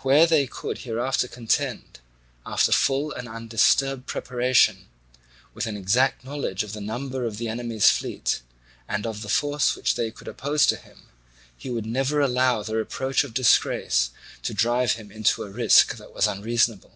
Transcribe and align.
Where 0.00 0.26
they 0.26 0.46
could 0.46 0.80
hereafter 0.80 1.26
contend, 1.28 2.00
after 2.44 2.70
full 2.72 3.10
and 3.10 3.26
undisturbed 3.26 4.04
preparation, 4.06 4.86
with 5.54 5.66
an 5.66 5.78
exact 5.78 6.26
knowledge 6.26 6.62
of 6.62 6.74
the 6.74 6.80
number 6.82 7.24
of 7.24 7.38
the 7.38 7.48
enemy's 7.48 7.88
fleet 7.88 8.42
and 8.86 9.06
of 9.06 9.22
the 9.22 9.30
force 9.30 9.74
which 9.74 9.94
they 9.94 10.10
could 10.10 10.28
oppose 10.28 10.66
to 10.66 10.76
him, 10.76 11.04
he 11.56 11.70
would 11.70 11.86
never 11.86 12.20
allow 12.20 12.62
the 12.62 12.76
reproach 12.76 13.24
of 13.24 13.32
disgrace 13.32 14.10
to 14.42 14.52
drive 14.52 14.92
him 14.92 15.10
into 15.10 15.42
a 15.42 15.48
risk 15.48 15.96
that 15.96 16.12
was 16.12 16.26
unreasonable. 16.26 16.92